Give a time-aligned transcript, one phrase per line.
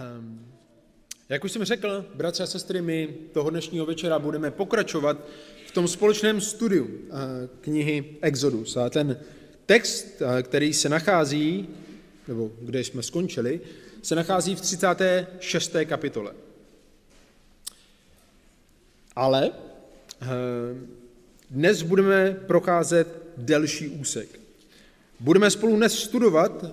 [0.00, 0.46] Um,
[1.28, 5.18] jak už jsem řekl, bratři a sestry, my toho dnešního večera budeme pokračovat
[5.66, 7.18] v tom společném studiu uh,
[7.60, 8.76] knihy Exodus.
[8.76, 9.20] A ten
[9.66, 11.68] text, uh, který se nachází,
[12.28, 13.60] nebo kde jsme skončili,
[14.02, 15.76] se nachází v 36.
[15.84, 16.32] kapitole.
[19.16, 20.28] Ale uh,
[21.50, 24.40] dnes budeme procházet delší úsek.
[25.20, 26.64] Budeme spolu dnes studovat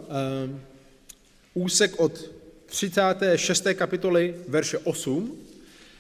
[1.53, 2.36] úsek od
[2.67, 3.63] 36.
[3.73, 5.31] kapitoly verše 8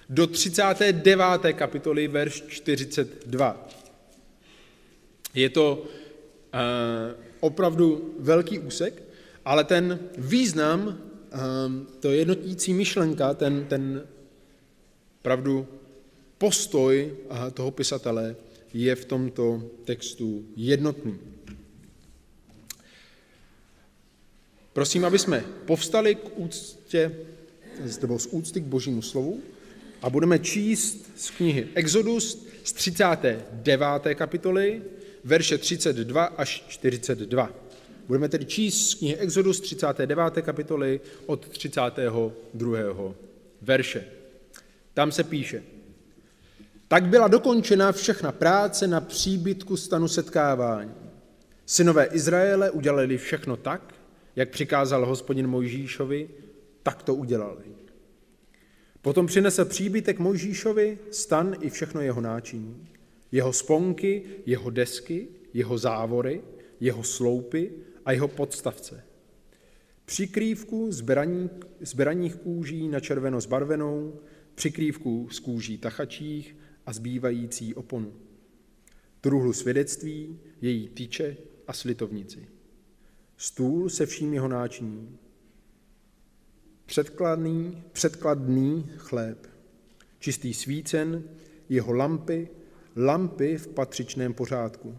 [0.09, 1.53] do 39.
[1.53, 3.67] kapitoly verš 42.
[5.33, 6.59] Je to uh,
[7.39, 9.03] opravdu velký úsek,
[9.45, 14.03] ale ten význam, um, to jednotící myšlenka, ten, ten
[15.21, 15.67] pravdu
[16.37, 18.35] postoj uh, toho pisatele
[18.73, 21.36] je v tomto textu jednotný.
[24.77, 27.11] Prosím, aby jsme povstali k úctě,
[28.01, 29.41] nebo z úcty k božímu slovu
[30.01, 34.15] a budeme číst z knihy Exodus z 39.
[34.15, 34.81] kapitoly,
[35.23, 37.51] verše 32 až 42.
[38.07, 40.41] Budeme tedy číst z knihy Exodus 39.
[40.41, 43.13] kapitoly od 32.
[43.61, 44.05] verše.
[44.93, 45.63] Tam se píše,
[46.87, 50.91] tak byla dokončena všechna práce na příbytku stanu setkávání.
[51.65, 53.96] Synové Izraele udělali všechno tak,
[54.37, 56.29] jak přikázal hospodin Mojžíšovi,
[56.83, 57.63] tak to udělali.
[59.01, 62.87] Potom přinesl příbytek Mojžíšovi stan i všechno jeho náčiní,
[63.31, 66.41] jeho sponky, jeho desky, jeho závory,
[66.79, 67.71] jeho sloupy
[68.05, 69.03] a jeho podstavce.
[70.05, 70.91] Přikrývku
[71.81, 74.19] z beraních kůží na červeno zbarvenou,
[74.55, 78.13] přikrývku z kůží tachačích a zbývající oponu.
[79.21, 82.56] Truhlu svědectví, její tyče a slitovnici
[83.37, 85.17] stůl se vším jeho náčiním,
[86.85, 89.47] předkladný, předkladný chléb,
[90.19, 91.23] čistý svícen,
[91.69, 92.49] jeho lampy,
[92.95, 94.97] lampy v patřičném pořádku.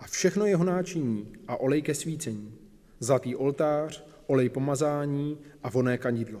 [0.00, 2.54] A všechno jeho náčiní a olej ke svícení,
[3.00, 6.40] zlatý oltář, olej pomazání a voné kanidlo,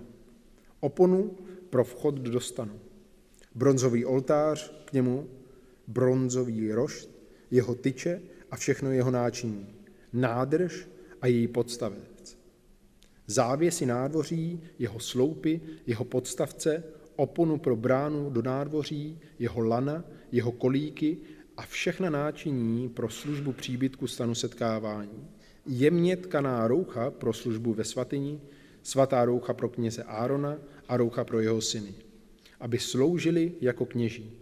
[0.80, 1.36] oponu
[1.70, 2.80] pro vchod do stanu,
[3.54, 5.28] bronzový oltář k němu,
[5.86, 7.10] bronzový rošt,
[7.50, 9.74] jeho tyče a všechno jeho náčiní,
[10.12, 10.88] nádrž
[11.20, 12.38] a její podstavec.
[13.26, 16.84] Závěsy nádvoří, jeho sloupy, jeho podstavce,
[17.16, 21.16] oponu pro bránu do nádvoří, jeho lana, jeho kolíky
[21.56, 25.28] a všechna náčiní pro službu příbytku stanu setkávání.
[25.66, 28.40] Jemně tkaná roucha pro službu ve svatyni,
[28.82, 30.58] svatá roucha pro kněze Árona
[30.88, 31.94] a roucha pro jeho syny,
[32.60, 34.32] aby sloužili jako kněží.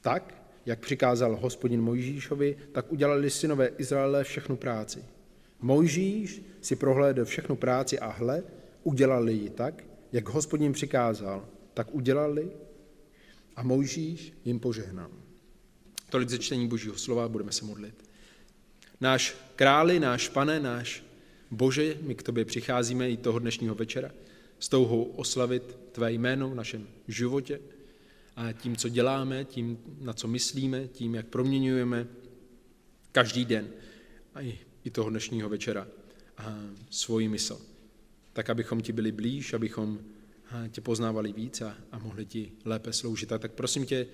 [0.00, 5.04] Tak, jak přikázal hospodin Mojžíšovi, tak udělali synové Izraele všechnu práci.
[5.62, 8.42] Mojžíš si prohlédl všechnu práci a hle,
[8.82, 12.50] udělali ji tak, jak hospodin přikázal, tak udělali
[13.56, 15.10] a Mojžíš jim požehnal.
[16.10, 18.08] Tolik ze čtení Božího slova, budeme se modlit.
[19.00, 21.04] Náš králi, náš pane, náš
[21.50, 24.10] Bože, my k tobě přicházíme i toho dnešního večera
[24.58, 27.60] s touhou oslavit tvé jméno v našem životě
[28.36, 32.06] a tím, co děláme, tím, na co myslíme, tím, jak proměňujeme
[33.12, 33.68] každý den.
[34.34, 35.86] A i i toho dnešního večera
[36.90, 37.60] svoji mysl,
[38.32, 39.98] tak abychom ti byli blíž, abychom
[40.70, 43.32] tě poznávali víc a, a mohli ti lépe sloužit.
[43.32, 44.06] A tak prosím tě,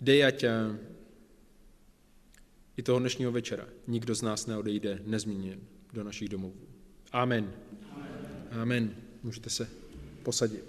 [0.00, 0.44] dej, ať
[2.76, 5.60] i toho dnešního večera nikdo z nás neodejde nezmíněn
[5.92, 6.60] do našich domovů.
[7.12, 7.52] Amen.
[7.90, 8.48] Amen.
[8.50, 8.94] Amen.
[9.22, 9.68] Můžete se
[10.22, 10.64] posadit.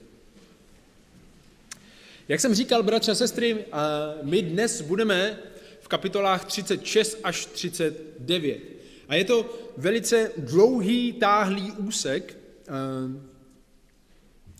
[2.28, 3.66] Jak jsem říkal, bratři a sestry,
[4.24, 5.40] my dnes budeme
[5.82, 8.75] v kapitolách 36 až 39.
[9.08, 12.72] A je to velice dlouhý, táhlý úsek, eh,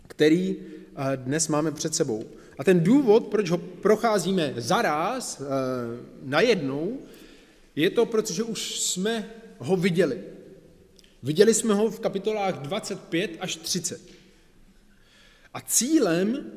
[0.08, 0.56] který
[0.96, 2.26] eh, dnes máme před sebou.
[2.58, 5.46] A ten důvod, proč ho procházíme zaraz, eh,
[6.24, 7.00] najednou,
[7.76, 10.24] je to, protože už jsme ho viděli.
[11.24, 14.02] Viděli jsme ho v kapitolách 25 až 30.
[15.54, 16.52] A cílem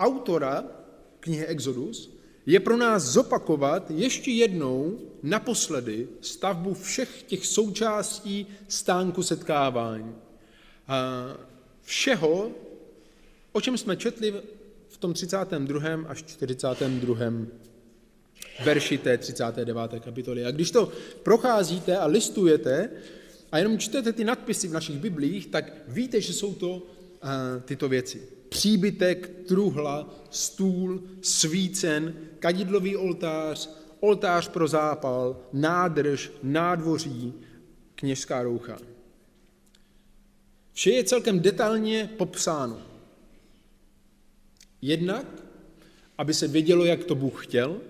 [0.00, 0.64] autora
[1.20, 2.15] knihy Exodus
[2.46, 10.14] je pro nás zopakovat ještě jednou naposledy stavbu všech těch součástí stánku setkávání.
[10.88, 11.26] A
[11.82, 12.50] všeho,
[13.52, 14.34] o čem jsme četli
[14.88, 15.90] v tom 32.
[16.08, 17.16] až 42.
[18.64, 19.76] verši té 39.
[20.00, 20.44] kapitoly.
[20.44, 22.90] A když to procházíte a listujete
[23.52, 26.82] a jenom čtete ty nadpisy v našich biblích, tak víte, že jsou to
[27.64, 33.70] tyto věci příbytek, truhla, stůl, svícen, kadidlový oltář,
[34.00, 37.34] oltář pro zápal, nádrž, nádvoří,
[37.94, 38.78] kněžská roucha.
[40.72, 42.80] Vše je celkem detailně popsáno.
[44.82, 45.26] Jednak,
[46.18, 47.80] aby se vědělo, jak to Bůh chtěl,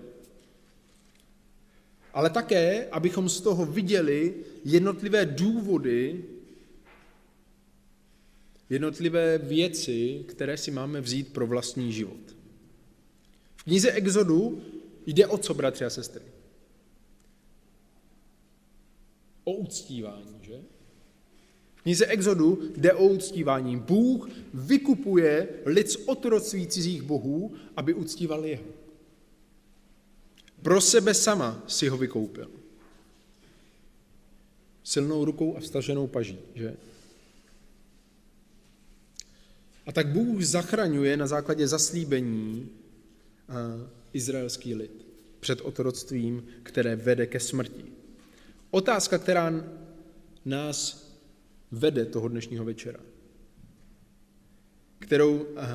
[2.13, 4.33] ale také, abychom z toho viděli
[4.65, 6.23] jednotlivé důvody,
[8.69, 12.35] jednotlivé věci, které si máme vzít pro vlastní život.
[13.55, 14.61] V knize Exodu
[15.05, 16.23] jde o co, bratři a sestry?
[19.43, 20.61] O uctívání, že?
[21.75, 23.77] V knize Exodu jde o uctívání.
[23.77, 28.63] Bůh vykupuje lid z otroctví cizích bohů, aby uctíval jeho.
[30.61, 32.51] Pro sebe sama si ho vykoupil.
[34.83, 36.77] Silnou rukou a vstaženou paží, že?
[39.87, 43.53] A tak Bůh zachraňuje na základě zaslíbení eh,
[44.13, 45.07] izraelský lid
[45.39, 47.85] před otroctvím, které vede ke smrti.
[48.71, 49.53] Otázka, která
[50.45, 51.07] nás
[51.71, 52.99] vede toho dnešního večera,
[54.99, 55.67] kterou, eh,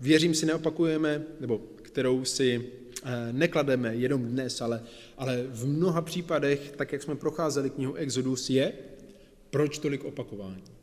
[0.00, 2.70] věřím si, neopakujeme, nebo kterou si
[3.04, 4.82] eh, neklademe jenom dnes, ale,
[5.16, 8.72] ale v mnoha případech, tak jak jsme procházeli knihu Exodus, je,
[9.50, 10.79] proč tolik opakování.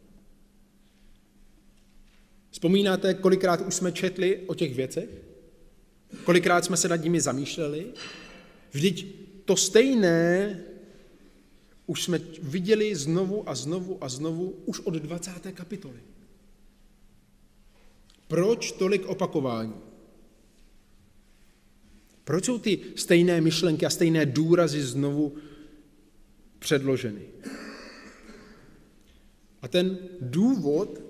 [2.52, 5.10] Vzpomínáte, kolikrát už jsme četli o těch věcech?
[6.24, 7.86] Kolikrát jsme se nad nimi zamýšleli?
[8.72, 9.16] Vždyť
[9.46, 10.60] to stejné
[11.86, 15.32] už jsme viděli znovu a znovu a znovu už od 20.
[15.54, 16.00] kapitoly.
[18.28, 19.74] Proč tolik opakování?
[22.24, 25.36] Proč jsou ty stejné myšlenky a stejné důrazy znovu
[26.60, 27.22] předloženy?
[29.62, 31.07] A ten důvod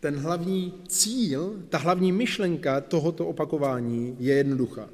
[0.00, 4.88] ten hlavní cíl, ta hlavní myšlenka tohoto opakování je jednoduchá.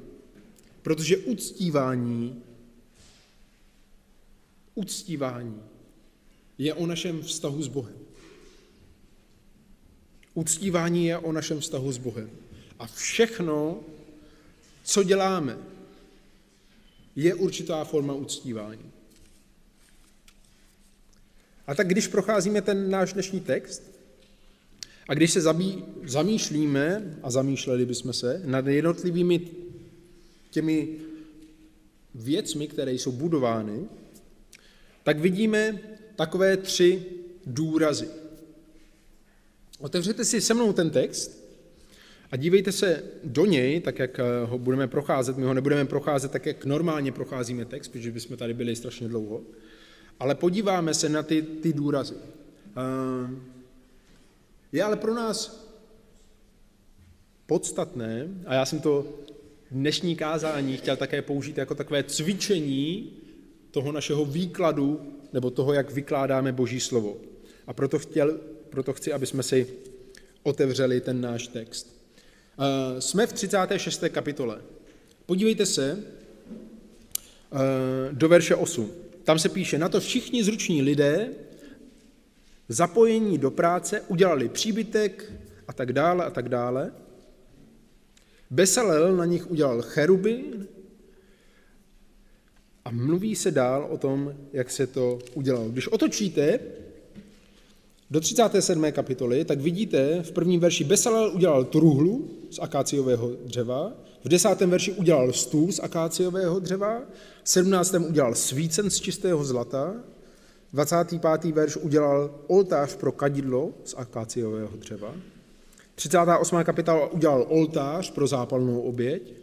[0.81, 2.43] Protože uctívání,
[4.75, 5.61] uctívání
[6.57, 7.95] je o našem vztahu s Bohem.
[10.33, 12.29] Uctívání je o našem vztahu s Bohem.
[12.79, 13.79] A všechno,
[14.83, 15.57] co děláme,
[17.15, 18.91] je určitá forma uctívání.
[21.67, 23.92] A tak když procházíme ten náš dnešní text,
[25.09, 29.41] a když se zabí, zamýšlíme, a zamýšleli bychom se, nad jednotlivými
[30.51, 30.87] těmi
[32.15, 33.85] věcmi, které jsou budovány,
[35.03, 35.79] tak vidíme
[36.15, 37.05] takové tři
[37.45, 38.07] důrazy.
[39.79, 41.43] Otevřete si se mnou ten text
[42.31, 45.37] a dívejte se do něj, tak jak eh, ho budeme procházet.
[45.37, 49.41] My ho nebudeme procházet tak, jak normálně procházíme text, protože bychom tady byli strašně dlouho,
[50.19, 52.15] ale podíváme se na ty, ty důrazy.
[54.73, 55.67] Je ale pro nás
[57.45, 59.05] podstatné, a já jsem to
[59.71, 63.13] dnešní kázání chtěl také použít jako takové cvičení
[63.71, 65.01] toho našeho výkladu,
[65.33, 67.17] nebo toho, jak vykládáme Boží slovo.
[67.67, 68.39] A proto, chtěl,
[68.69, 69.67] proto chci, aby jsme si
[70.43, 72.05] otevřeli ten náš text.
[72.99, 74.03] Jsme v 36.
[74.09, 74.61] kapitole.
[75.25, 76.03] Podívejte se
[78.11, 78.91] do verše 8.
[79.23, 81.29] Tam se píše, na to všichni zruční lidé
[82.73, 85.31] zapojení do práce, udělali příbytek
[85.67, 86.91] a tak dále a tak dále.
[88.49, 90.43] Besalel na nich udělal cheruby
[92.85, 95.69] a mluví se dál o tom, jak se to udělalo.
[95.69, 96.59] Když otočíte
[98.11, 98.91] do 37.
[98.91, 103.93] kapitoly, tak vidíte v prvním verši Besalel udělal truhlu z akáciového dřeva,
[104.23, 107.01] v desátém verši udělal stůl z akáciového dřeva,
[107.43, 109.93] v sedmnáctém udělal svícen z čistého zlata,
[110.73, 111.51] 25.
[111.51, 115.15] verš udělal oltář pro kadidlo z akáciového dřeva.
[115.95, 116.63] 38.
[116.63, 119.33] kapitola udělal oltář pro zápalnou oběť.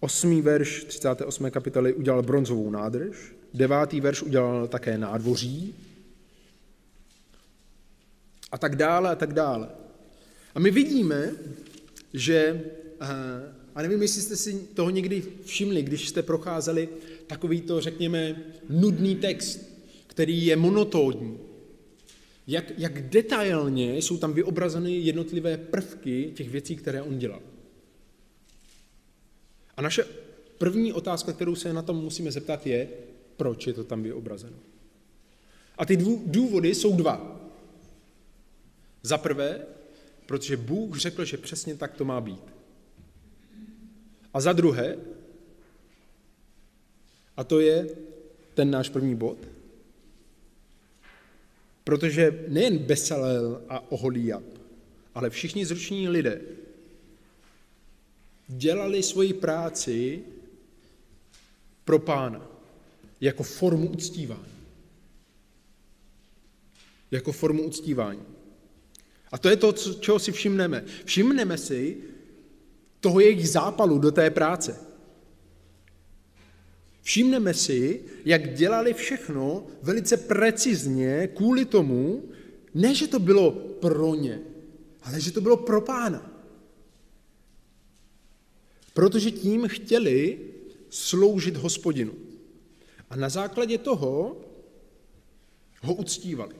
[0.00, 0.42] 8.
[0.42, 1.50] verš 38.
[1.50, 3.34] kapitoly udělal bronzovou nádrž.
[3.54, 3.92] 9.
[3.92, 5.74] verš udělal také nádvoří.
[8.52, 9.68] A tak dále, a tak dále.
[10.54, 11.32] A my vidíme,
[12.14, 12.64] že,
[13.00, 13.06] eh,
[13.74, 16.88] a nevím, jestli jste si toho někdy všimli, když jste procházeli
[17.26, 19.69] takovýto, řekněme, nudný text,
[20.10, 21.38] který je monotónní.
[22.46, 27.42] Jak, jak detailně jsou tam vyobrazeny jednotlivé prvky těch věcí, které on dělal.
[29.76, 30.04] A naše
[30.58, 32.88] první otázka, kterou se na tom musíme zeptat, je,
[33.36, 34.56] proč je to tam vyobrazeno.
[35.78, 37.40] A ty důvody jsou dva.
[39.02, 39.66] Za prvé,
[40.26, 42.44] protože Bůh řekl, že přesně tak to má být.
[44.34, 44.96] A za druhé,
[47.36, 47.88] a to je
[48.54, 49.38] ten náš první bod,
[51.90, 54.42] Protože nejen Besalel a Oholiab,
[55.14, 56.40] ale všichni zruční lidé
[58.48, 60.22] dělali svoji práci
[61.84, 62.46] pro pána
[63.20, 64.54] jako formu uctívání.
[67.10, 68.22] jako formu uctívání.
[69.32, 70.84] A to je to, čeho si všimneme.
[71.04, 71.96] Všimneme si
[73.00, 74.78] toho jejich zápalu do té práce.
[77.02, 82.28] Všimneme si, jak dělali všechno velice precizně kvůli tomu,
[82.74, 84.40] ne, že to bylo pro ně,
[85.02, 86.30] ale že to bylo pro pána.
[88.94, 90.38] Protože tím chtěli
[90.90, 92.12] sloužit hospodinu.
[93.10, 94.40] A na základě toho
[95.82, 96.54] ho uctívali.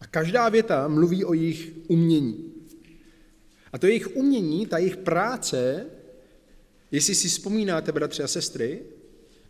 [0.00, 2.52] A každá věta mluví o jejich umění.
[3.72, 5.86] A to jejich umění, ta jejich práce,
[6.94, 8.82] jestli si vzpomínáte, bratři a sestry,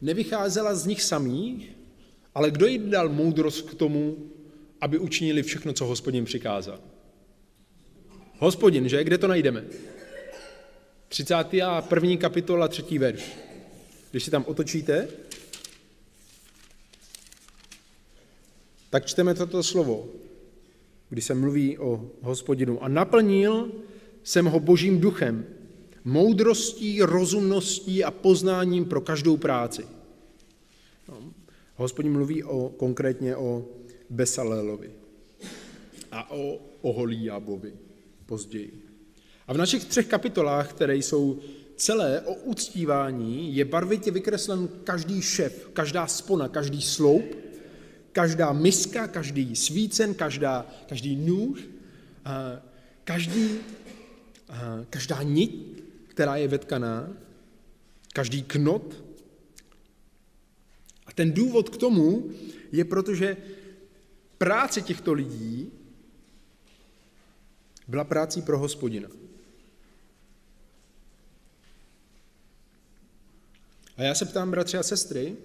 [0.00, 1.72] nevycházela z nich samých,
[2.34, 4.16] ale kdo jim dal moudrost k tomu,
[4.80, 6.80] aby učinili všechno, co hospodin přikázal?
[8.38, 9.04] Hospodin, že?
[9.04, 9.64] Kde to najdeme?
[11.08, 12.16] 31.
[12.16, 12.98] kapitola, 3.
[12.98, 13.32] verš.
[14.10, 15.08] Když si tam otočíte,
[18.90, 20.08] tak čteme toto slovo,
[21.08, 22.82] kdy se mluví o hospodinu.
[22.82, 23.72] A naplnil
[24.22, 25.46] jsem ho božím duchem,
[26.04, 29.87] moudrostí, rozumností a poznáním pro každou práci.
[31.08, 31.32] No,
[31.76, 33.64] hospodin mluví o, konkrétně o
[34.11, 34.90] Besalelovi
[36.12, 37.73] a o Oholiabovi
[38.26, 38.82] později.
[39.46, 41.38] A v našich třech kapitolách, které jsou
[41.76, 47.25] celé o uctívání, je barvitě vykreslen každý šef, každá spona, každý sloup,
[48.12, 51.61] každá miska, každý svícen, každá, každý nůž,
[53.04, 53.49] každý,
[54.90, 55.83] každá nit,
[56.14, 57.12] která je vetkaná,
[58.12, 59.04] každý knot.
[61.06, 62.30] A ten důvod k tomu
[62.73, 63.37] je, protože
[64.38, 65.73] práce těchto lidí
[67.88, 69.09] byla prácí pro hospodina.
[73.97, 75.37] A já se ptám, bratři a sestry,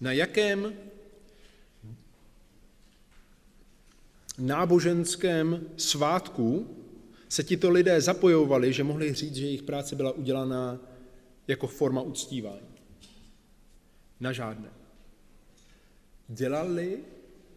[0.00, 0.74] na jakém
[4.38, 6.76] náboženském svátku
[7.28, 10.78] se tito lidé zapojovali, že mohli říct, že jejich práce byla udělaná
[11.48, 12.74] jako forma uctívání.
[14.20, 14.68] Na žádné.
[16.28, 16.98] Dělali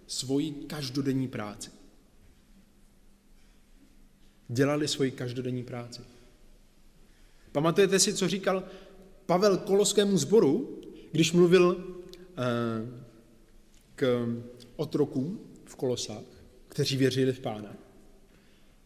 [0.07, 1.77] svoji každodenní práci
[4.49, 6.01] dělali svoji každodenní práci.
[7.51, 8.63] Pamatujete si, co říkal
[9.25, 10.79] Pavel Koloskému sboru,
[11.11, 11.95] když mluvil
[12.37, 13.07] eh,
[13.95, 14.27] k
[14.75, 16.36] otrokům v Kolosách,
[16.77, 17.75] kteří věřili v Pána?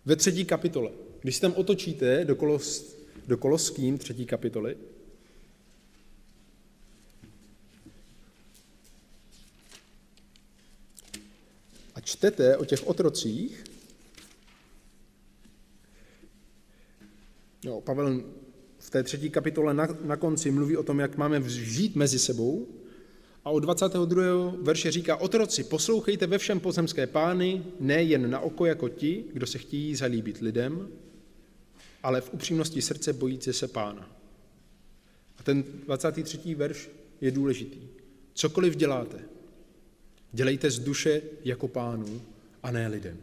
[0.06, 0.92] Ve třetí kapitole.
[1.22, 2.96] Když se tam otočíte do, kolos,
[3.28, 4.78] do Koloským třetí kapitoly,
[11.96, 13.64] a čtete o těch otrocích,
[17.64, 18.24] Jo, Pavel
[18.80, 22.68] v té třetí kapitole na, na konci mluví o tom, jak máme žít mezi sebou
[23.46, 24.24] a od 22.
[24.62, 29.48] verše říká, otroci, poslouchejte ve všem pozemské pány, ne jen na oko jako ti, kdo
[29.48, 30.88] se chtějí zalíbit lidem,
[32.04, 34.10] ale v upřímnosti srdce bojící se pána.
[35.38, 36.56] A ten 23.
[36.56, 36.90] verš
[37.22, 37.80] je důležitý.
[38.34, 39.20] Cokoliv děláte,
[40.32, 42.22] dělejte z duše jako pánu
[42.64, 43.18] a ne lidem.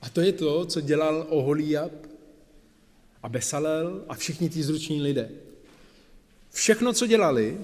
[0.00, 1.92] A to je to, co dělal Oholiab
[3.22, 5.30] a Besalel a všichni ti zruční lidé.
[6.58, 7.58] Všechno, co dělali,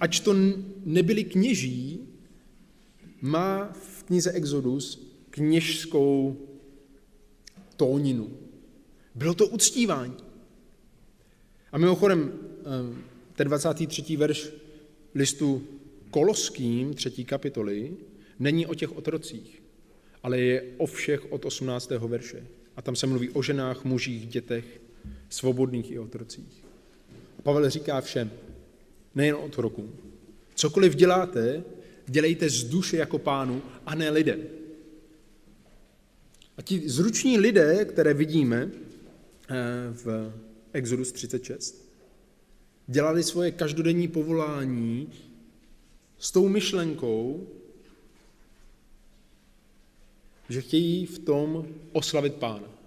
[0.00, 0.34] ač to
[0.84, 2.08] nebyli kněží,
[3.20, 6.36] má v knize Exodus kněžskou
[7.76, 8.30] tóninu.
[9.14, 10.16] Bylo to uctívání.
[11.72, 12.96] A mimochodem, eh,
[13.34, 14.16] ten 23.
[14.16, 14.50] verš
[15.14, 15.62] listu
[16.10, 17.96] Koloským, třetí kapitoly,
[18.38, 19.62] není o těch otrocích
[20.22, 22.08] ale je o všech od 18.
[22.08, 22.46] verše.
[22.76, 24.80] A tam se mluví o ženách, mužích, dětech,
[25.28, 26.67] svobodných i otrocích.
[27.48, 28.30] Pavel říká všem,
[29.14, 29.92] nejen otrokům.
[30.54, 31.64] Cokoliv děláte,
[32.06, 34.40] dělejte z duše jako pánu a ne lidem.
[36.56, 39.54] A ti zruční lidé, které vidíme eh,
[39.92, 40.32] v
[40.72, 41.88] Exodus 36,
[42.86, 45.12] dělali svoje každodenní povolání
[46.18, 47.48] s tou myšlenkou,
[50.48, 52.77] že chtějí v tom oslavit pána.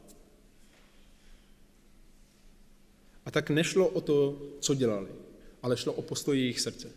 [3.31, 5.09] Tak nešlo o to, co dělali,
[5.61, 6.91] ale šlo o postoj jejich srdce.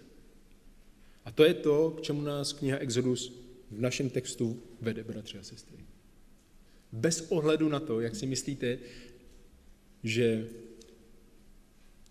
[1.24, 3.32] A to je to, k čemu nás kniha Exodus
[3.70, 5.84] v našem textu vede, bratři a sestry.
[6.92, 8.78] Bez ohledu na to, jak si myslíte,
[10.02, 10.48] že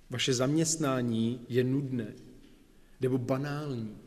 [0.09, 2.13] vaše zaměstnání je nudné
[3.01, 3.97] nebo banální.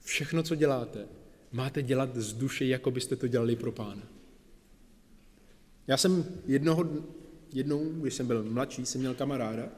[0.00, 1.08] Všechno, co děláte,
[1.52, 4.02] máte dělat z duše, jako byste to dělali pro pána.
[5.86, 6.84] Já jsem jednoho
[7.52, 9.68] jednou, když jsem byl mladší, jsem měl kamaráda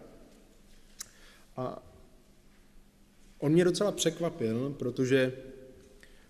[1.57, 1.83] a
[3.39, 5.33] on mě docela překvapil, protože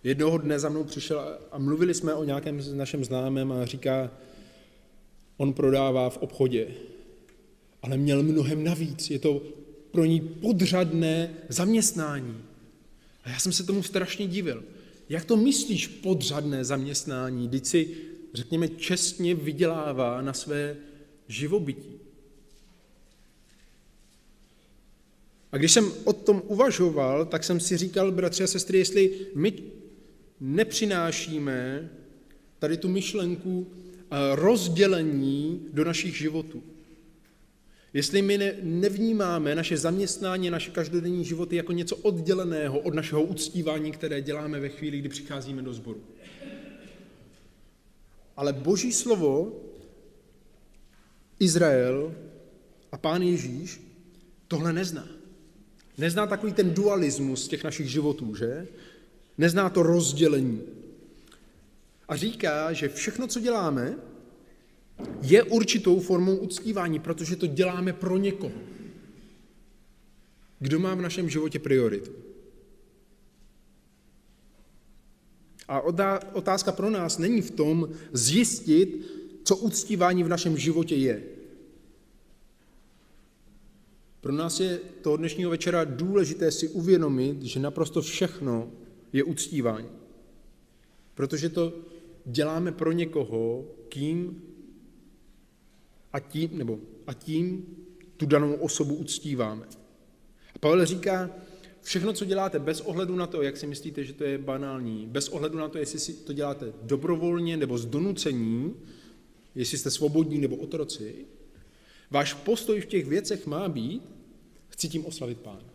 [0.02, 4.10] jednoho dne za mnou přišel a mluvili jsme o nějakém našem známém a říká,
[5.36, 6.74] on prodává v obchodě,
[7.82, 9.10] ale měl mnohem navíc.
[9.10, 9.42] Je to
[9.90, 12.42] pro ní podřadné zaměstnání.
[13.24, 14.64] A já jsem se tomu strašně divil.
[15.08, 17.96] Jak to myslíš podřadné zaměstnání, když si,
[18.34, 20.76] řekněme, čestně vydělává na své
[21.28, 22.00] živobytí?
[25.52, 29.52] A když jsem o tom uvažoval, tak jsem si říkal, bratři a sestry, jestli my
[30.40, 31.90] nepřinášíme
[32.58, 36.62] tady tu myšlenku eh, rozdělení do našich životů.
[37.92, 43.92] Jestli my ne, nevnímáme naše zaměstnání, naše každodenní životy jako něco odděleného od našeho uctívání,
[43.92, 46.00] které děláme ve chvíli, kdy přicházíme do sboru.
[48.36, 49.60] Ale Boží slovo,
[51.38, 52.14] Izrael
[52.92, 53.80] a Pán Ježíš
[54.48, 55.08] tohle nezná.
[55.98, 58.66] Nezná takový ten dualismus těch našich životů, že?
[59.38, 60.62] Nezná to rozdělení.
[62.08, 63.96] A říká, že všechno, co děláme,
[65.22, 68.54] je určitou formou uctívání, protože to děláme pro někoho.
[70.58, 72.10] Kdo má v našem životě prioritu?
[75.68, 75.80] A
[76.32, 79.06] otázka pro nás není v tom zjistit,
[79.44, 81.22] co uctívání v našem životě je.
[84.20, 88.70] Pro nás je to dnešního večera důležité si uvědomit, že naprosto všechno
[89.12, 89.88] je uctívání.
[91.14, 91.72] Protože to
[92.24, 94.42] děláme pro někoho, kým
[96.12, 97.66] a tím, nebo a tím
[98.16, 99.66] tu danou osobu uctíváme.
[100.54, 101.30] A Pavel říká,
[101.82, 105.28] všechno, co děláte, bez ohledu na to, jak si myslíte, že to je banální, bez
[105.28, 108.74] ohledu na to, jestli si to děláte dobrovolně nebo z donucení,
[109.54, 111.26] jestli jste svobodní nebo otroci,
[112.10, 114.02] váš postoj v těch věcech má být,
[114.68, 115.74] chci tím oslavit Pána.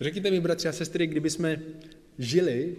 [0.00, 1.62] Řekněte mi, bratři a sestry, kdyby jsme
[2.18, 2.76] žili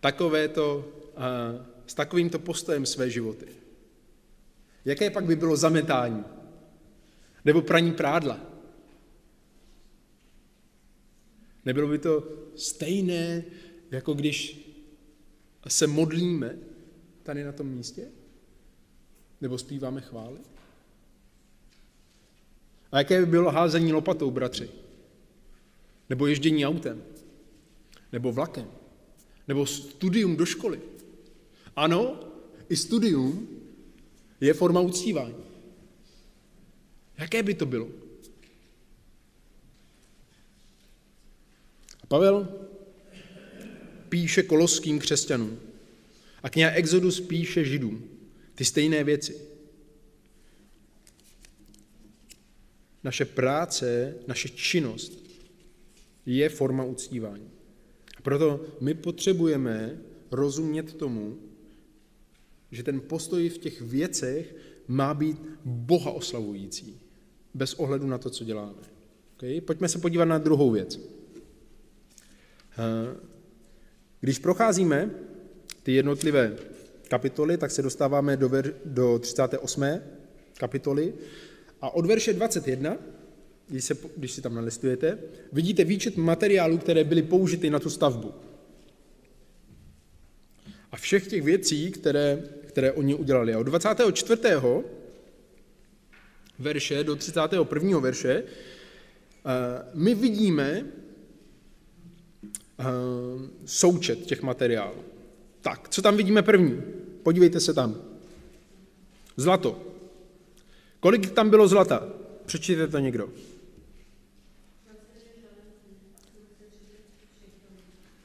[0.00, 0.92] takovéto
[1.86, 3.46] s takovýmto postojem své životy.
[4.84, 6.24] Jaké pak by bylo zametání?
[7.44, 8.40] Nebo praní prádla?
[11.64, 13.44] Nebylo by to stejné,
[13.92, 14.68] jako když
[15.68, 16.58] se modlíme
[17.22, 18.08] tady na tom místě?
[19.40, 20.38] Nebo zpíváme chvály?
[22.92, 24.70] A jaké by bylo házení lopatou, bratři?
[26.10, 27.02] Nebo ježdění autem?
[28.12, 28.70] Nebo vlakem?
[29.48, 30.80] Nebo studium do školy?
[31.76, 32.20] Ano,
[32.68, 33.48] i studium
[34.40, 35.44] je forma uctívání.
[37.18, 37.88] Jaké by to bylo?
[42.02, 42.61] A Pavel
[44.12, 45.58] píše koloským křesťanům
[46.42, 48.04] a kniha Exodus píše židům
[48.54, 49.36] ty stejné věci.
[53.04, 55.12] Naše práce, naše činnost
[56.26, 57.50] je forma uctívání.
[58.16, 59.98] A proto my potřebujeme
[60.30, 61.38] rozumět tomu,
[62.70, 64.56] že ten postoj v těch věcech
[64.88, 67.00] má být Boha oslavující,
[67.54, 68.82] bez ohledu na to, co děláme.
[69.36, 69.60] Okay?
[69.60, 71.00] Pojďme se podívat na druhou věc.
[74.22, 75.10] Když procházíme
[75.82, 76.56] ty jednotlivé
[77.08, 79.84] kapitoly, tak se dostáváme do, ver, do 38.
[80.58, 81.14] kapitoly
[81.80, 82.96] a od verše 21,
[83.68, 85.18] když, se, když si tam nalistujete,
[85.52, 88.34] vidíte výčet materiálů, které byly použity na tu stavbu.
[90.92, 93.54] A všech těch věcí, které které oni udělali.
[93.54, 94.42] A od 24.
[96.58, 97.98] verše do 31.
[97.98, 98.44] verše eh,
[99.94, 100.84] my vidíme
[103.64, 104.96] součet těch materiálů.
[105.60, 106.82] Tak, co tam vidíme první?
[107.22, 107.96] Podívejte se tam.
[109.36, 109.82] Zlato.
[111.00, 112.08] Kolik tam bylo zlata?
[112.46, 113.28] Přečtěte to někdo.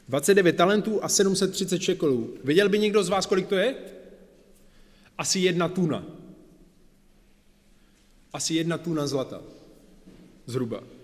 [0.10, 2.38] Dvacet devět talentů a 730 šekolů.
[2.44, 3.76] Viděl by někdo z vás, kolik to je?
[5.18, 6.06] Asi jedna tuna.
[8.34, 9.42] Asi jedna tuna zlata.
[10.46, 10.97] Zhruba.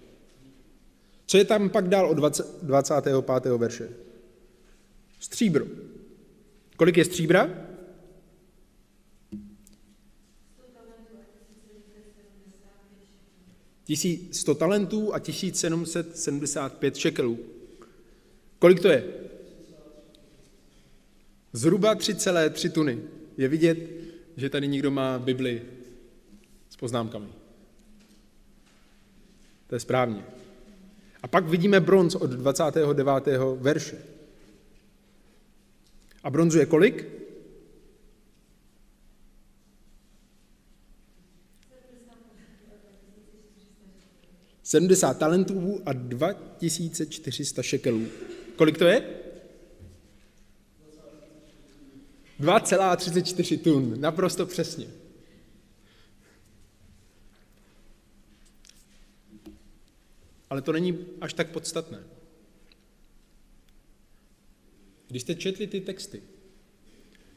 [1.26, 3.58] Co je tam pak dál od 20, 25.
[3.58, 3.90] verše?
[5.20, 5.66] Stříbro.
[6.78, 7.50] Kolik je stříbra?
[13.84, 17.40] Tisíc 100 talentů a 1775 šekelů.
[18.60, 19.14] Kolik to je?
[21.54, 23.02] Zhruba 3,3 tuny.
[23.38, 23.78] Je vidět,
[24.38, 25.62] že tady někdo má Bibli
[26.70, 27.28] s poznámkami.
[29.68, 30.26] To je správně.
[31.24, 33.08] A pak vidíme bronz od 29.
[33.56, 33.98] verše.
[36.24, 37.06] A bronzu je kolik?
[44.64, 48.06] Sedmdesát talentů a 2400 šekelů.
[48.56, 49.02] Kolik to je?
[52.40, 55.03] 2,34 tun, naprosto přesně.
[60.54, 62.04] Ale to není až tak podstatné.
[65.08, 66.24] Když jste četli ty texty,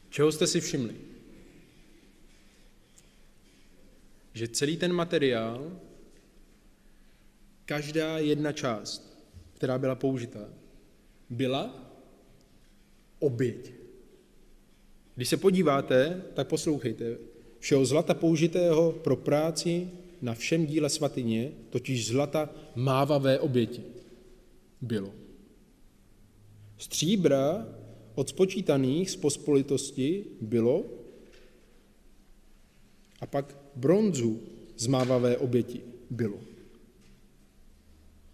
[0.09, 0.95] čeho jste si všimli?
[4.33, 5.81] Že celý ten materiál,
[7.65, 10.49] každá jedna část, která byla použita,
[11.29, 11.91] byla
[13.19, 13.71] oběť.
[15.15, 17.17] Když se podíváte, tak poslouchejte.
[17.59, 19.89] Všeho zlata použitého pro práci
[20.21, 23.81] na všem díle svatyně, totiž zlata mávavé oběti,
[24.81, 25.13] bylo.
[26.77, 27.67] Stříbra
[28.15, 30.85] od spočítaných z pospolitosti bylo
[33.19, 34.39] a pak bronzu
[34.77, 36.39] z mávavé oběti bylo.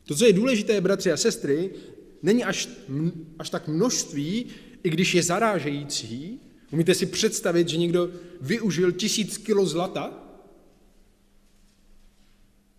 [0.03, 1.71] To, co je důležité, bratři a sestry,
[2.23, 2.69] není až,
[3.39, 4.45] až tak množství,
[4.83, 6.39] i když je zarážející.
[6.71, 10.22] Umíte si představit, že někdo využil tisíc kilo zlata,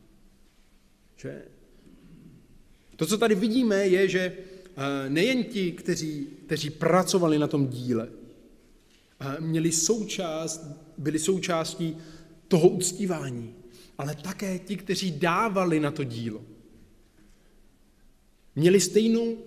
[1.15, 1.41] Že?
[2.95, 4.37] To, co tady vidíme, je, že
[5.09, 8.09] nejen ti, kteří, kteří pracovali na tom díle,
[9.19, 10.65] eh, měli součást,
[10.97, 11.97] byli součástí
[12.47, 13.55] toho uctívání,
[13.97, 16.41] ale také ti, kteří dávali na to dílo.
[18.55, 19.37] Měli stejnou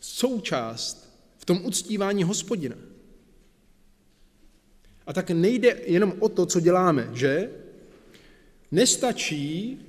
[0.00, 2.76] součást v tom uctívání hospodina.
[5.06, 7.50] A tak nejde jenom o to, co děláme, že?
[8.70, 9.80] Nestačí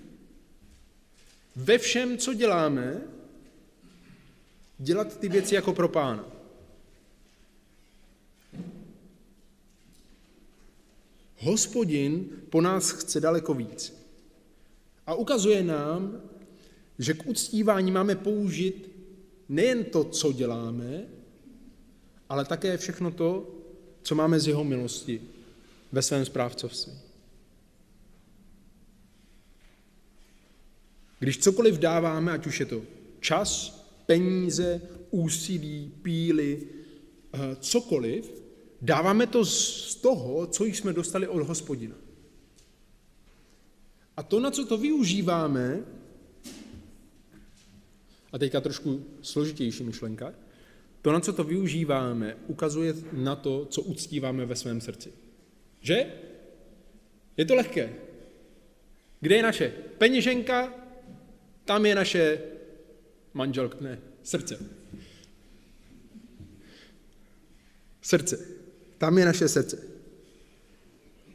[1.56, 3.02] ve všem, co děláme,
[4.82, 6.26] dělat ty věci jako pro pána.
[11.38, 13.94] Hospodin po nás chce daleko víc.
[15.08, 16.22] A ukazuje nám,
[17.00, 18.92] že k uctívání máme použít
[19.50, 21.04] nejen to, co děláme,
[22.30, 23.56] ale také všechno to,
[24.02, 25.22] co máme z jeho milosti
[25.92, 26.94] ve svém správcovství.
[31.20, 32.82] Když cokoliv dáváme, ať už je to
[33.20, 33.81] čas,
[34.12, 36.68] peníze, úsilí, píly,
[37.34, 38.44] eh, cokoliv,
[38.82, 41.96] dáváme to z toho, co jsme dostali od hospodina.
[44.18, 45.84] A to, na co to využíváme,
[48.32, 50.34] a teďka trošku složitější myšlenka,
[51.02, 55.14] to, na co to využíváme, ukazuje na to, co uctíváme ve svém srdci.
[55.82, 56.14] Že?
[57.38, 57.96] Je to lehké.
[59.20, 60.74] Kde je naše peněženka,
[61.66, 62.52] tam je naše
[63.34, 64.66] manželka, ne, srdce.
[68.02, 68.48] Srdce.
[68.98, 69.88] Tam je naše srdce.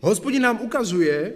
[0.00, 1.34] Hospodin nám ukazuje,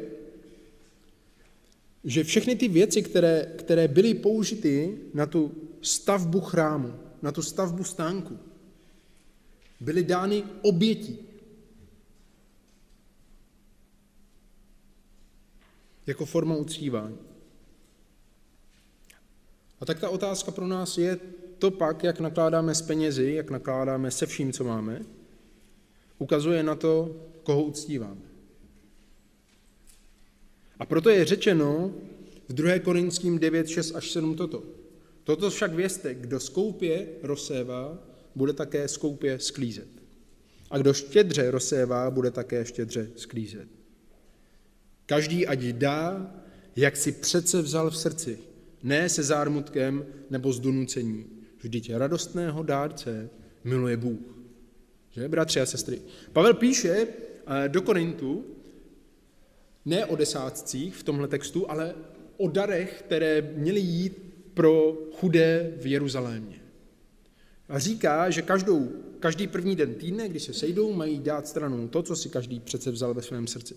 [2.04, 7.84] že všechny ty věci, které, které byly použity na tu stavbu chrámu, na tu stavbu
[7.84, 8.38] stánku,
[9.80, 11.18] byly dány obětí.
[16.06, 17.29] Jako forma uctívání.
[19.80, 21.18] A tak ta otázka pro nás je
[21.58, 25.02] to pak, jak nakládáme s penězi, jak nakládáme se vším, co máme,
[26.18, 28.20] ukazuje na to, koho uctíváme.
[30.78, 31.94] A proto je řečeno
[32.48, 32.78] v 2.
[32.78, 34.62] Korinským 9, 6 až 7 toto.
[35.24, 37.98] Toto však vězte, kdo skoupě rozsévá,
[38.34, 39.88] bude také skoupě sklízet.
[40.70, 43.68] A kdo štědře rozsévá, bude také štědře sklízet.
[45.06, 46.34] Každý ať dá,
[46.76, 48.38] jak si přece vzal v srdci,
[48.82, 51.26] ne se zármutkem nebo z donucení.
[51.58, 53.30] Vždyť radostného dárce
[53.64, 54.20] miluje Bůh.
[55.10, 56.02] Že, bratři a sestry?
[56.32, 58.44] Pavel píše eh, do Korintu
[59.84, 61.94] ne o desátcích v tomhle textu, ale
[62.36, 64.22] o darech, které měly jít
[64.54, 66.60] pro chudé v Jeruzalémě.
[67.68, 68.88] A říká, že každou,
[69.20, 72.90] každý první den týdne, když se sejdou, mají dát stranou to, co si každý přece
[72.90, 73.76] vzal ve svém srdci.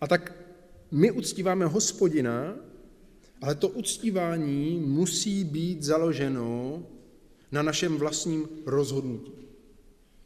[0.00, 0.41] A tak
[0.92, 2.56] my uctíváme hospodina,
[3.40, 6.82] ale to uctívání musí být založeno
[7.52, 9.32] na našem vlastním rozhodnutí.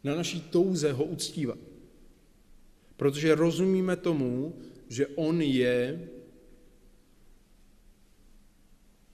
[0.05, 1.59] Na naší touze ho uctívat.
[2.97, 4.55] Protože rozumíme tomu,
[4.89, 6.09] že on je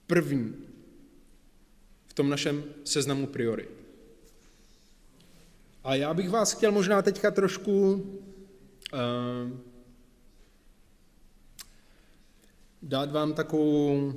[0.07, 0.55] první
[2.07, 3.69] v tom našem seznamu priorit.
[5.83, 9.72] A já bych vás chtěl možná teďka trošku uh,
[12.83, 14.13] dát vám takovou,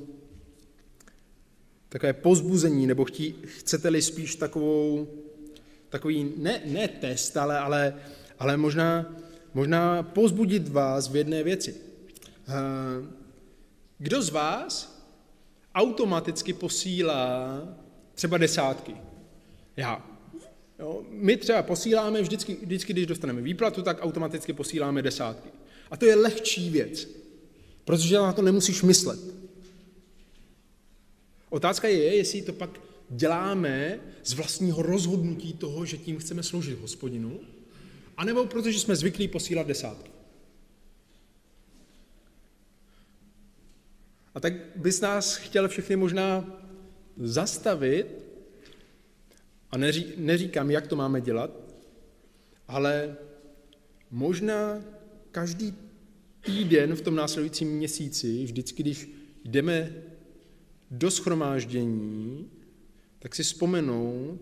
[1.89, 5.09] takové pozbuzení, nebo chtí, chcete-li spíš takovou,
[5.89, 7.95] takový, ne, ne test, ale, ale,
[8.39, 9.17] ale možná,
[9.55, 11.75] možná pozbudit vás v jedné věci.
[12.49, 13.07] Uh,
[13.99, 15.03] kdo z vás
[15.75, 17.63] automaticky posílá
[18.15, 18.97] třeba desátky?
[19.77, 20.11] Já.
[20.79, 25.49] Jo, my třeba posíláme vždycky, vždycky, když dostaneme výplatu, tak automaticky posíláme desátky.
[25.91, 27.09] A to je lehčí věc,
[27.87, 29.21] protože na to nemusíš myslet.
[31.51, 32.71] Otázka je, jestli to pak
[33.11, 37.41] děláme z vlastního rozhodnutí toho, že tím chceme sloužit hospodinu,
[38.17, 40.11] anebo protože jsme zvyklí posílat desátky.
[44.35, 46.45] A tak bys nás chtěl všechny možná
[47.17, 48.07] zastavit,
[49.71, 51.51] a neří, neříkám, jak to máme dělat,
[52.69, 53.17] ale
[54.11, 54.83] možná
[55.31, 55.75] každý
[56.47, 59.11] týden v tom následujícím měsíci, vždycky, když
[59.45, 59.93] jdeme
[60.91, 62.51] do schromáždění,
[63.19, 64.39] tak si vzpomenout,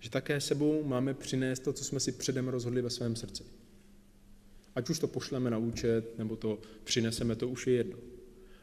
[0.00, 3.42] že také sebou máme přinést to, co jsme si předem rozhodli ve svém srdci.
[4.74, 7.98] Ať už to pošleme na účet, nebo to přineseme, to už je jedno.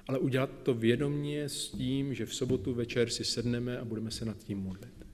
[0.07, 4.25] Ale udělat to vědomně s tím, že v sobotu večer si sedneme a budeme se
[4.25, 5.05] nad tím modlit.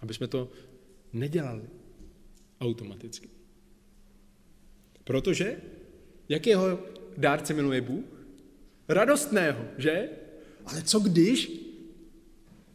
[0.00, 0.50] Aby jsme to
[1.12, 1.62] nedělali
[2.60, 3.28] automaticky.
[5.04, 5.56] Protože
[6.28, 6.78] jakého
[7.16, 8.04] dárce miluje Bůh?
[8.88, 10.08] Radostného, že?
[10.66, 11.50] Ale co když?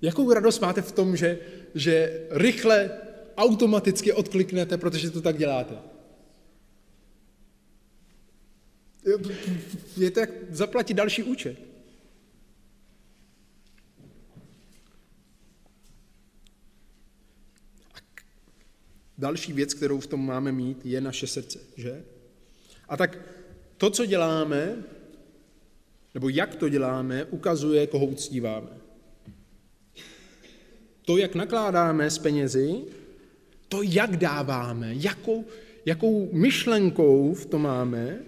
[0.02, 1.40] Jakou radost máte v tom, že,
[1.76, 2.92] že rychle,
[3.38, 5.78] automaticky odkliknete, protože to tak děláte?
[9.98, 11.58] Je to jak zaplatit další účet.
[19.18, 22.04] Další věc, kterou v tom máme mít, je naše srdce, že?
[22.90, 23.18] A tak
[23.78, 24.76] to, co děláme,
[26.14, 28.70] nebo jak to děláme, ukazuje, koho uctíváme.
[31.06, 32.76] To, jak nakládáme s penězi,
[33.70, 35.46] to, jak dáváme, jakou,
[35.86, 38.20] jakou myšlenkou v tom máme,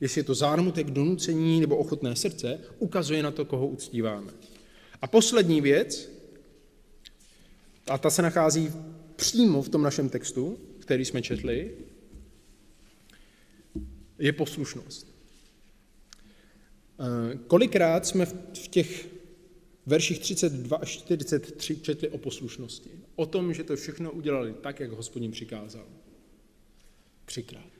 [0.00, 4.32] jestli je to zármutek, donucení nebo ochotné srdce, ukazuje na to, koho uctíváme.
[5.02, 6.10] A poslední věc,
[7.88, 8.72] a ta se nachází
[9.16, 11.70] přímo v tom našem textu, který jsme četli,
[14.20, 15.10] je poslušnost.
[17.00, 19.08] Eh, kolikrát jsme v těch
[19.86, 22.90] verších 32 až 43 četli o poslušnosti.
[23.16, 25.86] O tom, že to všechno udělali tak, jak hospodin přikázal.
[27.24, 27.72] Třikrát.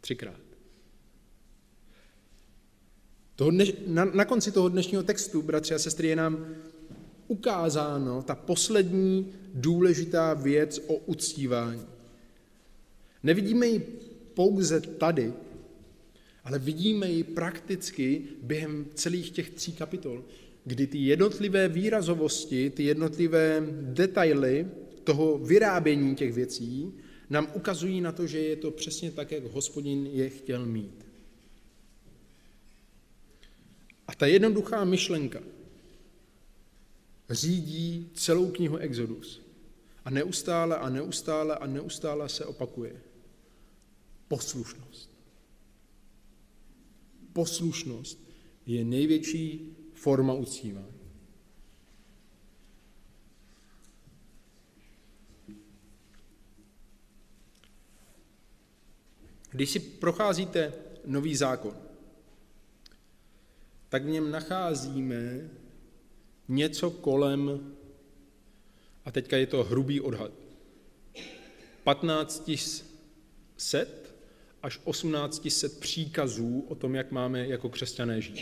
[0.00, 0.40] Třikrát.
[3.36, 6.46] Toho dneš, na, na konci toho dnešního textu, bratři a sestry, je nám
[7.28, 11.86] ukázáno ta poslední důležitá věc o uctívání.
[13.22, 14.00] Nevidíme ji
[14.34, 15.32] pouze tady,
[16.44, 20.24] ale vidíme ji prakticky během celých těch tří kapitol,
[20.64, 24.66] kdy ty jednotlivé výrazovosti, ty jednotlivé detaily
[25.04, 26.92] toho vyrábění těch věcí
[27.30, 31.06] nám ukazují na to, že je to přesně tak, jak hospodin je chtěl mít.
[34.06, 35.40] A ta jednoduchá myšlenka
[37.30, 39.42] řídí celou knihu Exodus.
[40.04, 43.11] A neustále a neustále a neustále se opakuje.
[44.32, 45.10] Poslušnost.
[47.32, 48.18] Poslušnost
[48.66, 51.00] je největší forma uctívání.
[59.50, 60.72] Když si procházíte
[61.04, 61.76] nový zákon,
[63.88, 65.50] tak v něm nacházíme
[66.48, 67.74] něco kolem,
[69.04, 70.32] a teďka je to hrubý odhad,
[71.84, 72.50] 15
[73.56, 74.01] set
[74.62, 78.40] až 18 set příkazů o tom, jak máme jako křesťané žít.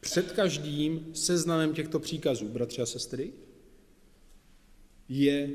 [0.00, 3.32] Před každým seznamem těchto příkazů, bratři a sestry,
[5.08, 5.50] je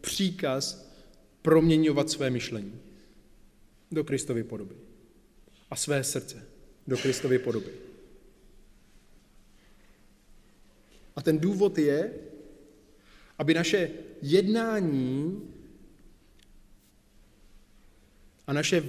[0.00, 0.92] příkaz
[1.42, 2.80] proměňovat své myšlení
[3.92, 4.74] do Kristovy podoby
[5.70, 6.46] a své srdce
[6.86, 7.70] do Kristovy podoby.
[11.16, 12.12] A ten důvod je,
[13.38, 13.90] aby naše
[14.22, 15.42] jednání
[18.48, 18.84] a naše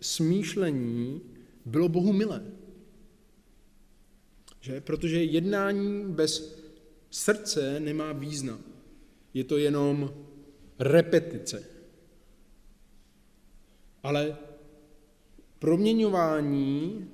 [0.00, 1.20] smýšlení
[1.64, 2.44] bylo Bohu milé.
[4.60, 4.80] Že?
[4.80, 6.60] Protože jednání bez
[7.10, 8.60] srdce nemá význam.
[9.34, 10.14] Je to jenom
[10.78, 11.64] repetice.
[14.02, 14.36] Ale
[15.58, 17.08] proměňování,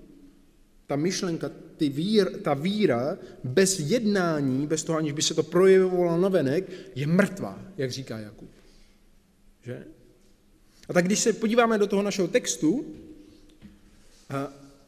[0.87, 6.21] ta myšlenka, ty vír, ta víra bez jednání, bez toho, aniž by se to projevovalo
[6.21, 8.51] na venek, je mrtvá, jak říká Jakub.
[9.63, 9.96] Že?
[10.89, 12.87] A tak když se podíváme do toho našeho textu,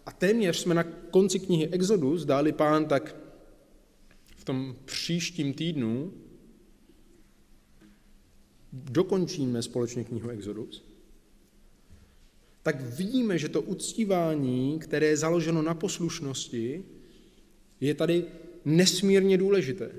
[0.07, 3.17] a, téměř jsme na konci knihy Exodus, dáli pán, tak
[4.37, 6.13] v tom příštím týdnu
[8.73, 10.85] dokončíme společně knihu Exodus,
[12.63, 16.85] tak vidíme, že to uctívání, které je založeno na poslušnosti,
[17.81, 18.25] je tady
[18.65, 19.91] nesmírně důležité.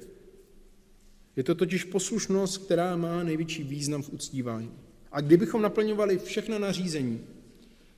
[1.36, 4.72] Je to totiž poslušnost, která má největší význam v uctívání.
[5.12, 7.26] A kdybychom naplňovali všechna nařízení,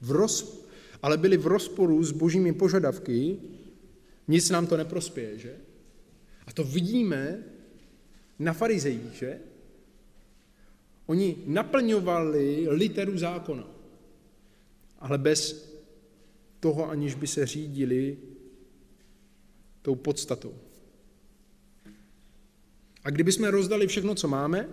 [0.02, 0.66] v roz,
[1.02, 3.38] ale byli v rozporu s božími požadavky,
[4.28, 5.56] nic nám to neprospěje, že?
[6.48, 7.44] A to vidíme
[8.40, 9.40] na farizejích, že?
[11.06, 13.68] Oni naplňovali literu zákona,
[15.00, 15.72] ale bez
[16.60, 18.18] toho, aniž by se řídili
[19.82, 20.54] tou podstatou.
[23.04, 24.70] A kdyby jsme rozdali všechno, co máme,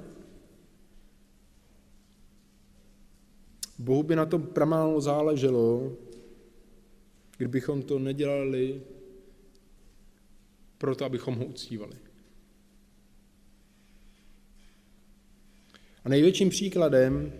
[3.78, 5.96] Bohu by na tom pramálo záleželo,
[7.36, 8.82] kdybychom to nedělali
[10.78, 11.92] proto, abychom ho uctívali.
[16.04, 17.32] A největším příkladem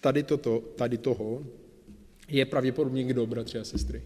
[0.00, 1.46] tady, toto, tady toho
[2.28, 4.02] je pravděpodobně kdo, bratři a sestry.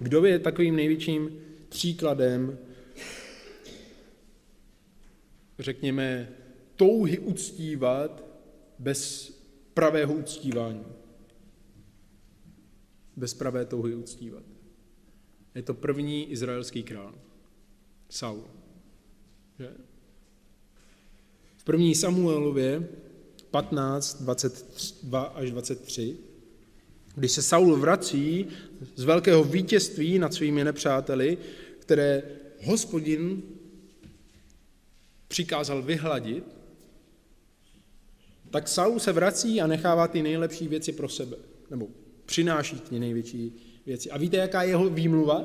[0.00, 2.58] Kdo je takovým největším příkladem,
[5.58, 6.28] řekněme,
[6.76, 8.27] touhy uctívat
[8.78, 9.30] bez
[9.74, 10.84] pravého uctívání?
[13.16, 14.42] Bez pravé touhy uctívat.
[15.54, 17.14] Je to první izraelský král,
[18.08, 18.44] Saul.
[19.58, 19.70] Že?
[21.56, 22.88] V první Samuelově
[23.50, 26.16] 15, 22 až 23,
[27.14, 28.46] když se Saul vrací
[28.94, 31.38] z velkého vítězství nad svými nepřáteli,
[31.78, 32.22] které
[32.64, 33.42] hospodin
[35.28, 36.57] přikázal vyhladit,
[38.50, 41.36] tak Saul se vrací a nechává ty nejlepší věci pro sebe,
[41.70, 41.88] nebo
[42.26, 43.52] přináší ty největší
[43.86, 44.10] věci.
[44.10, 45.44] A víte, jaká je jeho výmluva?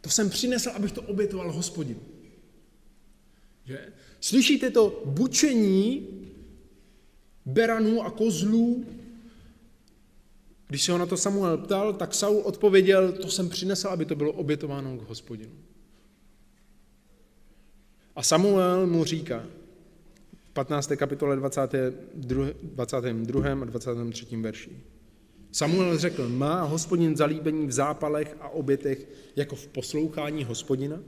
[0.00, 2.00] To jsem přinesl, abych to obětoval hospodin.
[3.64, 3.92] Že?
[4.20, 6.08] Slyšíte to bučení
[7.44, 8.84] beranů a kozlů?
[10.66, 14.14] Když se ho na to Samuel ptal, tak Saul odpověděl, to jsem přinesl, aby to
[14.14, 15.52] bylo obětováno k hospodinu.
[18.16, 19.46] A Samuel mu říká,
[20.54, 20.92] 15.
[20.96, 22.46] kapitole 22.
[22.62, 23.52] 22.
[23.52, 24.36] a 23.
[24.36, 24.70] verši.
[25.52, 31.00] Samuel řekl, má hospodin zalíbení v zápalech a obětech jako v poslouchání hospodina?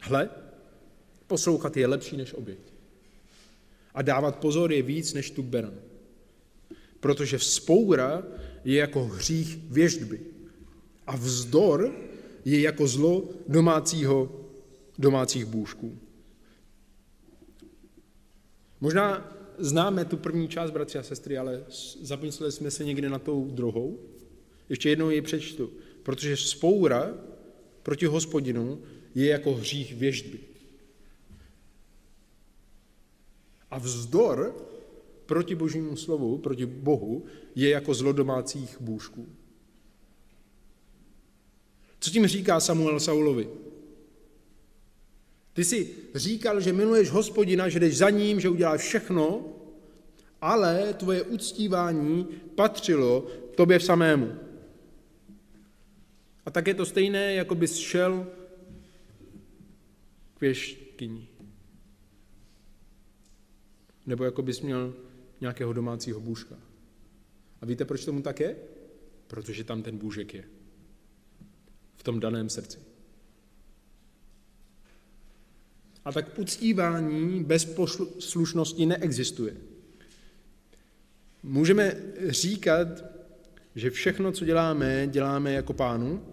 [0.00, 0.30] Hle,
[1.26, 2.58] poslouchat je lepší než oběť.
[3.94, 5.74] A dávat pozor je víc než tuk beran.
[7.00, 8.22] Protože vzpoura
[8.64, 10.20] je jako hřích věždby.
[11.06, 11.92] A vzdor
[12.44, 14.40] je jako zlo domácího,
[14.98, 15.98] domácích bůžků.
[18.82, 21.64] Možná známe tu první část, bratři a sestry, ale
[22.00, 23.98] zamysleli jsme se někde na tou druhou.
[24.68, 25.70] Ještě jednou ji přečtu.
[26.02, 27.14] Protože spoura
[27.82, 28.82] proti hospodinu
[29.14, 30.38] je jako hřích věždby.
[33.70, 34.56] A vzdor
[35.26, 39.28] proti božímu slovu, proti Bohu, je jako zlodomácích bůžků.
[42.00, 43.48] Co tím říká Samuel Saulovi?
[45.52, 49.44] Ty jsi říkal, že miluješ hospodina, že jdeš za ním, že uděláš všechno,
[50.40, 52.24] ale tvoje uctívání
[52.54, 54.32] patřilo tobě samému.
[56.46, 58.26] A tak je to stejné, jako bys šel
[60.34, 61.28] k věškyni.
[64.06, 64.94] Nebo jako bys měl
[65.40, 66.56] nějakého domácího bůžka.
[67.60, 68.56] A víte, proč tomu tak je?
[69.26, 70.44] Protože tam ten bůžek je.
[71.96, 72.91] V tom daném srdci.
[76.04, 79.56] A tak uctívání bez poslušnosti neexistuje.
[81.42, 81.96] Můžeme
[82.28, 82.88] říkat,
[83.74, 86.26] že všechno, co děláme, děláme jako pánu,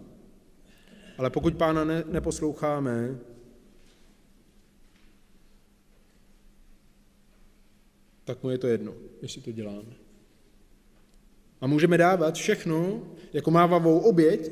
[1.18, 3.18] ale pokud pána ne, neposloucháme,
[8.24, 9.94] tak mu je to jedno, jestli to děláme.
[11.60, 13.02] A můžeme dávat všechno
[13.32, 14.50] jako mávavou oběť,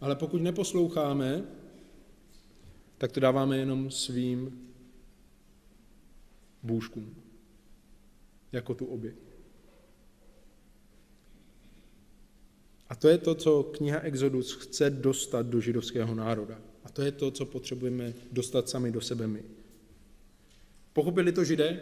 [0.00, 1.44] Ale pokud neposloucháme,
[2.98, 4.68] tak to dáváme jenom svým
[6.62, 7.14] bůžkům,
[8.52, 9.16] jako tu oběť.
[12.88, 16.60] A to je to, co kniha Exodus chce dostat do židovského národa.
[16.84, 19.42] A to je to, co potřebujeme dostat sami do sebe my.
[20.92, 21.80] Pochopili to židé?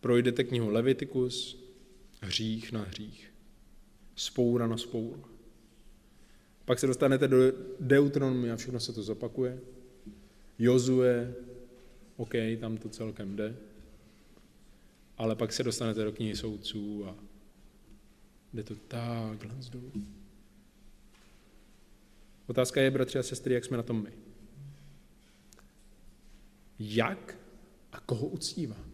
[0.00, 1.64] Projdete knihu Levitikus,
[2.20, 3.31] hřích na hřích,
[4.14, 5.24] spoura na spouru.
[6.64, 7.36] Pak se dostanete do
[7.80, 9.60] Deuteronomia a všechno se to zopakuje.
[10.58, 11.34] Jozue,
[12.16, 13.56] OK, tam to celkem jde.
[15.18, 17.16] Ale pak se dostanete do knihy soudců a
[18.52, 19.92] jde to takhle dolů.
[22.46, 24.12] Otázka je, bratři a sestry, jak jsme na tom my.
[26.78, 27.38] Jak
[27.92, 28.91] a koho uctíváme?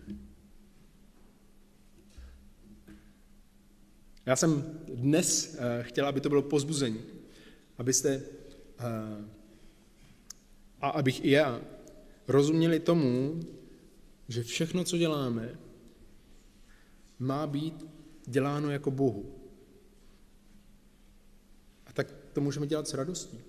[4.28, 7.00] Já jsem dnes uh, chtěl, aby to bylo pozbuzení,
[7.78, 9.24] abyste uh,
[10.80, 11.60] a abych i já
[12.28, 13.40] rozuměli tomu,
[14.28, 15.58] že všechno, co děláme,
[17.18, 17.86] má být
[18.26, 19.34] děláno jako Bohu.
[21.86, 23.40] A tak to můžeme dělat s radostí.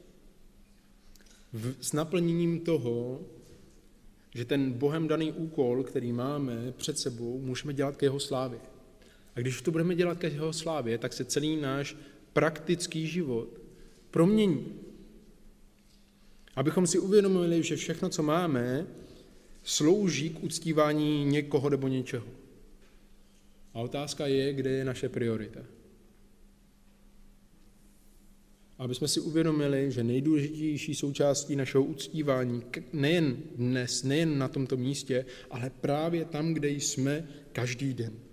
[1.81, 3.21] S naplněním toho,
[4.35, 8.59] že ten Bohem daný úkol, který máme před sebou, můžeme dělat k jeho slávě.
[9.39, 11.95] A když to budeme dělat ke jeho slávě, tak se celý náš
[12.33, 13.61] praktický život
[14.11, 14.65] promění.
[16.55, 18.87] Abychom si uvědomili, že všechno, co máme,
[19.63, 22.27] slouží k uctívání někoho nebo něčeho.
[23.73, 25.59] A otázka je, kde je naše priorita.
[28.77, 32.63] Aby jsme si uvědomili, že nejdůležitější součástí našeho uctívání,
[32.93, 38.28] nejen dnes, nejen na tomto místě, ale právě tam, kde jsme každý den.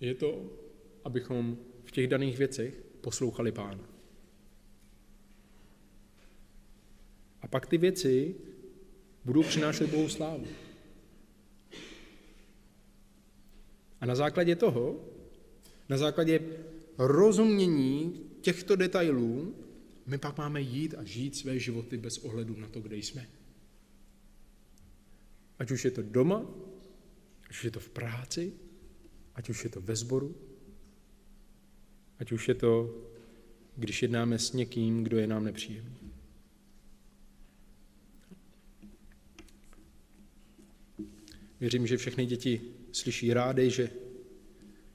[0.00, 0.52] Je to,
[1.04, 3.88] abychom v těch daných věcech poslouchali Pána.
[7.42, 8.34] A pak ty věci
[9.24, 10.46] budou přinášet Bohu slávu.
[14.00, 15.04] A na základě toho,
[15.88, 16.40] na základě
[16.98, 19.54] rozumění těchto detailů,
[20.06, 23.28] my pak máme jít a žít své životy bez ohledu na to, kde jsme.
[25.58, 26.46] Ať už je to doma,
[27.44, 28.52] ať už je to v práci,
[29.36, 30.34] ať už je to ve sboru,
[32.18, 33.02] ať už je to,
[33.76, 36.12] když jednáme s někým, kdo je nám nepříjemný.
[41.60, 42.60] Věřím, že všechny děti
[42.92, 43.90] slyší rády, že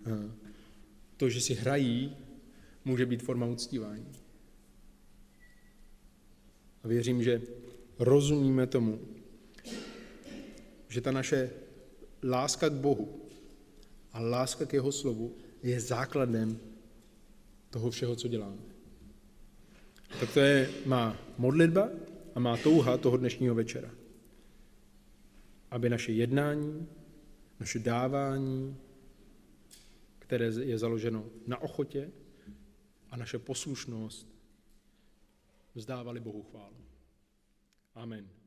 [0.05, 0.31] eh,
[1.17, 2.17] to, že si hrají,
[2.85, 4.11] může být forma uctívání.
[6.83, 7.41] A věřím, že
[7.99, 8.99] rozumíme tomu,
[10.89, 11.49] že ta naše
[12.23, 13.20] láska k Bohu
[14.14, 16.59] a láska k jeho slovu je základem
[17.70, 18.62] toho všeho, co děláme.
[20.20, 21.89] Tak to je má modlitba
[22.36, 23.91] a má touha toho dnešního večera.
[25.72, 26.88] Aby naše jednání,
[27.59, 28.78] naše dávání,
[30.20, 32.12] které je založeno na ochotě
[33.09, 34.28] a naše poslušnost
[35.76, 36.76] vzdávali Bohu chválu.
[37.95, 38.40] Amen.